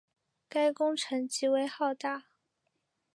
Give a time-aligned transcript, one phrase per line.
[0.49, 2.25] 该工程极为浩大。